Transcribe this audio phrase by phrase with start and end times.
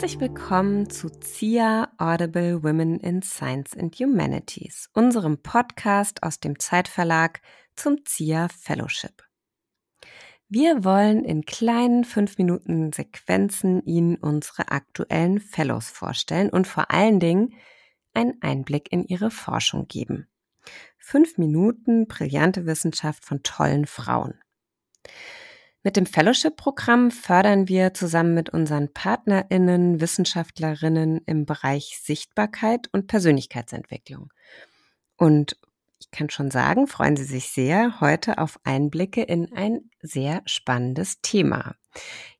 [0.00, 7.40] Herzlich willkommen zu ZIA Audible Women in Science and Humanities, unserem Podcast aus dem Zeitverlag
[7.74, 9.24] zum ZIA Fellowship.
[10.48, 17.18] Wir wollen in kleinen 5 Minuten Sequenzen Ihnen unsere aktuellen Fellows vorstellen und vor allen
[17.18, 17.54] Dingen
[18.14, 20.28] einen Einblick in ihre Forschung geben.
[20.96, 24.34] Fünf Minuten brillante Wissenschaft von tollen Frauen.
[25.84, 34.32] Mit dem Fellowship-Programm fördern wir zusammen mit unseren PartnerInnen Wissenschaftlerinnen im Bereich Sichtbarkeit und Persönlichkeitsentwicklung.
[35.16, 35.56] Und
[36.00, 41.20] ich kann schon sagen, freuen Sie sich sehr heute auf Einblicke in ein sehr spannendes
[41.22, 41.74] Thema.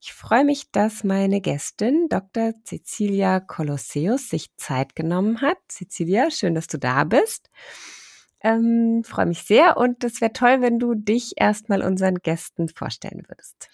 [0.01, 2.55] Ich freue mich, dass meine Gästin Dr.
[2.65, 5.59] Cecilia Colosseus sich Zeit genommen hat.
[5.69, 7.51] Cecilia, schön, dass du da bist.
[8.43, 13.25] Ähm, freue mich sehr und es wäre toll, wenn du dich erstmal unseren Gästen vorstellen
[13.29, 13.69] würdest.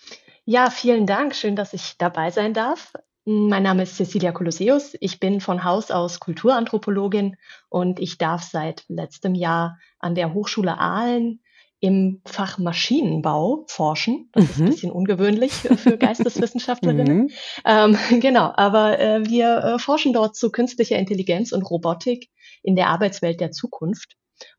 [0.46, 1.34] Ja, vielen Dank.
[1.34, 2.92] Schön, dass ich dabei sein darf.
[3.26, 4.94] Mein Name ist Cecilia Colosseus.
[5.00, 7.36] Ich bin von Haus aus Kulturanthropologin
[7.70, 11.40] und ich darf seit letztem Jahr an der Hochschule Aalen
[11.80, 14.28] im Fach Maschinenbau forschen.
[14.32, 14.50] Das mhm.
[14.50, 14.70] ist ein mhm.
[14.70, 17.16] bisschen ungewöhnlich für Geisteswissenschaftlerinnen.
[17.18, 17.30] mhm.
[17.64, 22.30] ähm, genau, aber äh, wir äh, forschen dort zu künstlicher Intelligenz und Robotik
[22.62, 24.16] in der Arbeitswelt der Zukunft.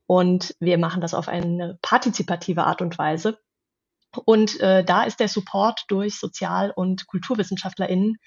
[0.07, 3.39] Und wir machen das auf eine partizipative Art und Weise.
[4.25, 8.17] Und äh, da ist der Support durch Sozial- und KulturwissenschaftlerInnen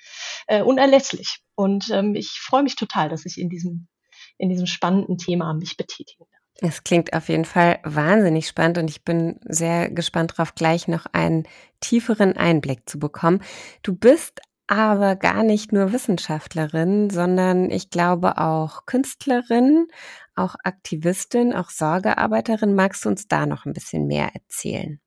[0.47, 1.39] äh, unerlässlich.
[1.55, 3.89] Und ähm, ich freue mich total, dass ich in diesem,
[4.37, 6.39] in diesem spannenden Thema mich betätigen darf.
[6.61, 11.07] Es klingt auf jeden Fall wahnsinnig spannend und ich bin sehr gespannt darauf, gleich noch
[11.13, 11.47] einen
[11.81, 13.43] tieferen Einblick zu bekommen.
[13.83, 19.89] Du bist aber gar nicht nur Wissenschaftlerin, sondern ich glaube auch Künstlerin,
[20.37, 22.75] auch Aktivistin, auch Sorgearbeiterin.
[22.75, 25.01] Magst du uns da noch ein bisschen mehr erzählen?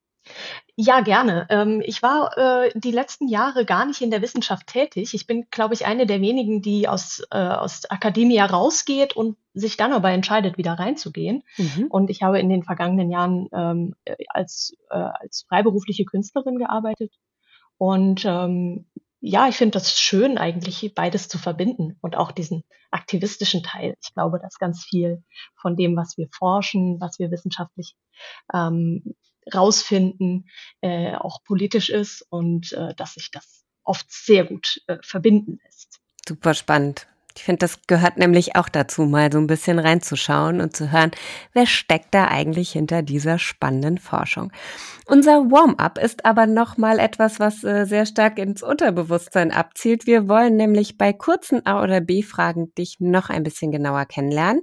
[0.75, 1.47] Ja, gerne.
[1.49, 5.13] Ähm, ich war äh, die letzten Jahre gar nicht in der Wissenschaft tätig.
[5.13, 9.77] Ich bin, glaube ich, eine der wenigen, die aus, äh, aus Akademie rausgeht und sich
[9.77, 11.43] dann aber entscheidet, wieder reinzugehen.
[11.57, 11.87] Mhm.
[11.89, 13.95] Und ich habe in den vergangenen Jahren ähm,
[14.29, 17.13] als, äh, als freiberufliche Künstlerin gearbeitet.
[17.77, 18.85] Und ähm,
[19.21, 23.95] ja, ich finde das schön, eigentlich beides zu verbinden und auch diesen aktivistischen Teil.
[24.03, 25.23] Ich glaube, dass ganz viel
[25.55, 27.95] von dem, was wir forschen, was wir wissenschaftlich
[28.53, 29.15] ähm,
[29.53, 30.49] rausfinden,
[30.81, 35.99] äh, auch politisch ist und äh, dass sich das oft sehr gut äh, verbinden lässt.
[36.27, 37.07] Super spannend.
[37.35, 41.11] Ich finde, das gehört nämlich auch dazu, mal so ein bisschen reinzuschauen und zu hören,
[41.53, 44.51] wer steckt da eigentlich hinter dieser spannenden Forschung.
[45.05, 50.07] Unser Warm-up ist aber nochmal etwas, was äh, sehr stark ins Unterbewusstsein abzielt.
[50.07, 54.61] Wir wollen nämlich bei kurzen A- oder B-Fragen dich noch ein bisschen genauer kennenlernen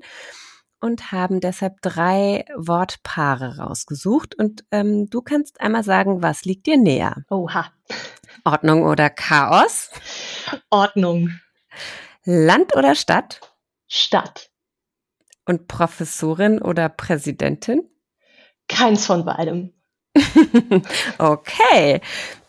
[0.81, 4.35] und haben deshalb drei Wortpaare rausgesucht.
[4.37, 7.25] Und ähm, du kannst einmal sagen, was liegt dir näher?
[7.31, 7.67] Oha.
[8.45, 9.91] Ordnung oder Chaos?
[10.71, 11.31] Ordnung.
[12.25, 13.41] Land oder Stadt?
[13.87, 14.51] Stadt.
[15.45, 17.89] Und Professorin oder Präsidentin?
[18.69, 19.73] Keins von beidem.
[21.19, 22.01] okay.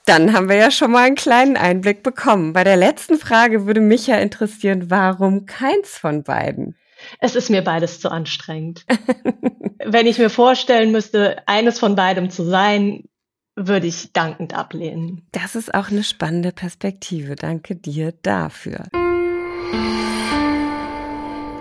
[0.06, 2.54] Dann haben wir ja schon mal einen kleinen Einblick bekommen.
[2.54, 6.76] Bei der letzten Frage würde mich ja interessieren, warum keins von beiden?
[7.20, 8.86] Es ist mir beides zu anstrengend.
[9.86, 13.04] Wenn ich mir vorstellen müsste, eines von beidem zu sein,
[13.56, 15.28] würde ich dankend ablehnen.
[15.32, 17.36] Das ist auch eine spannende Perspektive.
[17.36, 18.86] Danke dir dafür.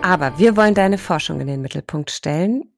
[0.09, 2.73] Aber wir wollen deine Forschung in den Mittelpunkt stellen.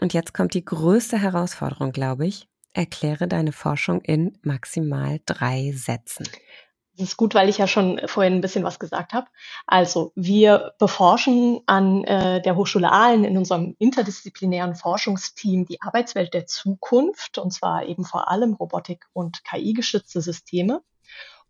[0.00, 2.48] Und jetzt kommt die größte Herausforderung, glaube ich.
[2.72, 6.26] Erkläre deine Forschung in maximal drei Sätzen.
[6.96, 9.26] Das ist gut, weil ich ja schon vorhin ein bisschen was gesagt habe.
[9.66, 16.46] Also wir beforschen an äh, der Hochschule Aalen in unserem interdisziplinären Forschungsteam die Arbeitswelt der
[16.46, 20.82] Zukunft, und zwar eben vor allem Robotik und KI-gestützte Systeme.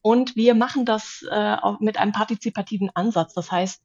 [0.02, 3.34] Und wir machen das äh, mit einem partizipativen Ansatz.
[3.34, 3.82] Das heißt,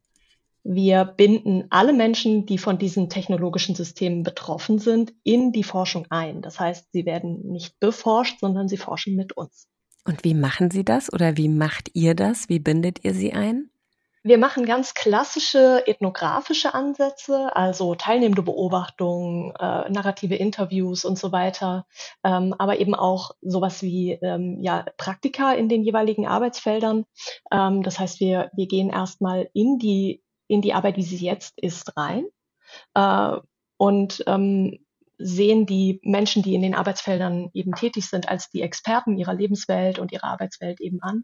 [0.63, 6.41] wir binden alle Menschen, die von diesen technologischen Systemen betroffen sind, in die Forschung ein.
[6.41, 9.67] Das heißt, sie werden nicht beforscht, sondern sie forschen mit uns.
[10.05, 12.49] Und wie machen Sie das oder wie macht ihr das?
[12.49, 13.69] Wie bindet ihr sie ein?
[14.25, 21.85] Wir machen ganz klassische ethnografische Ansätze, also teilnehmende Beobachtungen, äh, narrative Interviews und so weiter,
[22.23, 27.05] ähm, aber eben auch sowas wie ähm, ja, Praktika in den jeweiligen Arbeitsfeldern.
[27.51, 31.53] Ähm, das heißt, wir, wir gehen erstmal in die, in die Arbeit, wie sie jetzt
[31.59, 32.25] ist, rein.
[32.95, 33.37] Äh,
[33.77, 34.84] und ähm,
[35.17, 39.99] sehen die Menschen, die in den Arbeitsfeldern eben tätig sind, als die Experten ihrer Lebenswelt
[39.99, 41.23] und ihrer Arbeitswelt eben an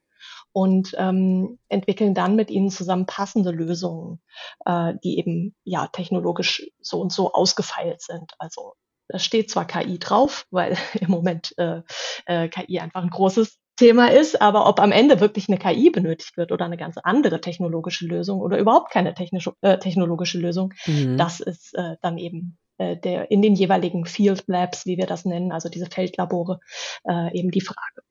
[0.51, 4.21] und ähm, entwickeln dann mit ihnen zusammen passende Lösungen,
[4.65, 8.33] äh, die eben ja technologisch so und so ausgefeilt sind.
[8.39, 8.73] Also
[9.07, 11.81] da steht zwar KI drauf, weil im Moment äh,
[12.25, 16.37] äh, KI einfach ein großes Thema ist, aber ob am Ende wirklich eine KI benötigt
[16.37, 19.15] wird oder eine ganz andere technologische Lösung oder überhaupt keine
[19.61, 21.17] äh, technologische Lösung, mhm.
[21.17, 25.25] das ist äh, dann eben äh, der in den jeweiligen Field Labs, wie wir das
[25.25, 26.59] nennen, also diese Feldlabore,
[27.07, 28.01] äh, eben die Frage.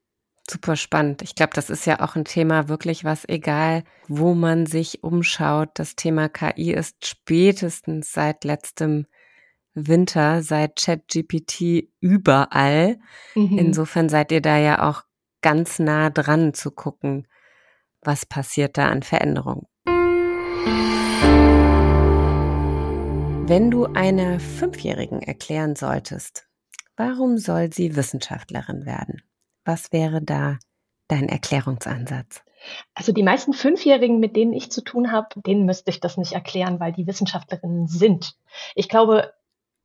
[0.49, 1.23] Super spannend.
[1.23, 5.71] Ich glaube, das ist ja auch ein Thema wirklich, was egal, wo man sich umschaut,
[5.75, 9.07] das Thema KI ist spätestens seit letztem
[9.75, 12.99] Winter, seit ChatGPT überall.
[13.35, 13.59] Mhm.
[13.59, 15.03] Insofern seid ihr da ja auch
[15.43, 17.27] ganz nah dran zu gucken,
[18.03, 19.67] was passiert da an Veränderungen.
[23.51, 26.47] Wenn du einer Fünfjährigen erklären solltest,
[26.95, 29.23] warum soll sie Wissenschaftlerin werden?
[29.65, 30.61] Was wäre da
[31.09, 32.43] dein Erklärungsansatz?
[32.95, 36.31] Also die meisten Fünfjährigen, mit denen ich zu tun habe, denen müsste ich das nicht
[36.31, 38.37] erklären, weil die Wissenschaftlerinnen sind.
[38.77, 39.33] Ich glaube,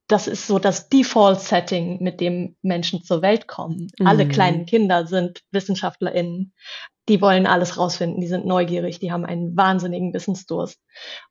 [0.06, 3.90] das ist so das Default-Setting, mit dem Menschen zur Welt kommen.
[3.98, 4.06] Mhm.
[4.06, 6.54] Alle kleinen Kinder sind WissenschaftlerInnen.
[7.10, 10.80] Die wollen alles rausfinden, die sind neugierig, die haben einen wahnsinnigen Wissensdurst.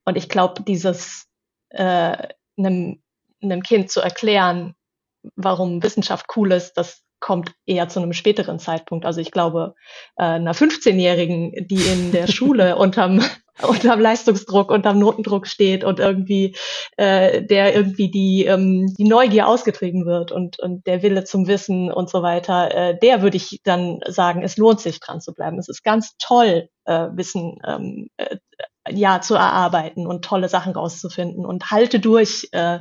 [0.04, 1.28] Und ich glaube, dieses
[1.74, 3.02] äh, einem,
[3.42, 4.74] einem Kind zu erklären,
[5.36, 9.06] warum Wissenschaft cool ist, das kommt eher zu einem späteren Zeitpunkt.
[9.06, 9.74] Also ich glaube,
[10.16, 13.22] äh, einer 15-Jährigen, die in der Schule unterm,
[13.62, 16.54] unterm Leistungsdruck, unterm Notendruck steht und irgendwie,
[16.98, 21.90] äh, der irgendwie die, ähm, die Neugier ausgetrieben wird und, und der Wille zum Wissen
[21.90, 25.58] und so weiter, äh, der würde ich dann sagen, es lohnt sich dran zu bleiben.
[25.58, 28.36] Es ist ganz toll, äh, Wissen ähm, äh,
[28.88, 32.48] ja zu erarbeiten und tolle Sachen rauszufinden und halte durch.
[32.52, 32.80] Äh,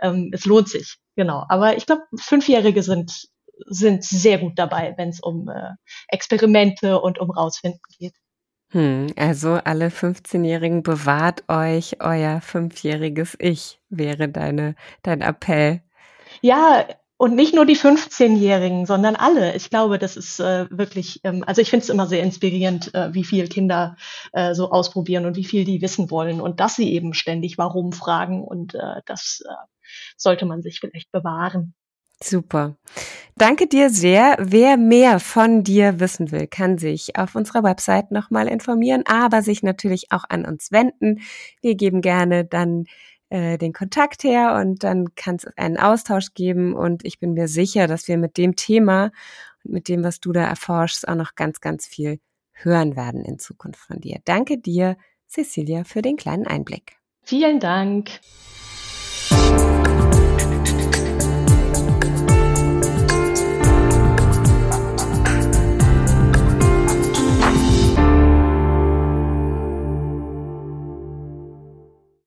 [0.00, 1.44] ähm, es lohnt sich, genau.
[1.48, 3.28] Aber ich glaube, Fünfjährige sind
[3.66, 5.72] sind sehr gut dabei, wenn es um äh,
[6.08, 8.14] Experimente und um Rausfinden geht.
[8.70, 15.82] Hm, also alle 15-Jährigen bewahrt euch euer fünfjähriges Ich, wäre deine, dein Appell.
[16.40, 16.86] Ja,
[17.20, 19.54] und nicht nur die 15-Jährigen, sondern alle.
[19.54, 23.12] Ich glaube, das ist äh, wirklich, ähm, also ich finde es immer sehr inspirierend, äh,
[23.12, 23.96] wie viel Kinder
[24.32, 27.92] äh, so ausprobieren und wie viel die wissen wollen und dass sie eben ständig warum
[27.92, 29.52] fragen und äh, das äh,
[30.16, 31.74] sollte man sich vielleicht bewahren.
[32.22, 32.76] Super.
[33.36, 34.38] Danke dir sehr.
[34.40, 39.62] Wer mehr von dir wissen will, kann sich auf unserer Website nochmal informieren, aber sich
[39.62, 41.20] natürlich auch an uns wenden.
[41.60, 42.86] Wir geben gerne dann
[43.30, 47.48] äh, den Kontakt her und dann kann es einen Austausch geben und ich bin mir
[47.48, 49.12] sicher, dass wir mit dem Thema
[49.64, 52.20] und mit dem, was du da erforschst, auch noch ganz, ganz viel
[52.52, 54.20] hören werden in Zukunft von dir.
[54.24, 54.96] Danke dir,
[55.28, 56.96] Cecilia, für den kleinen Einblick.
[57.22, 58.10] Vielen Dank.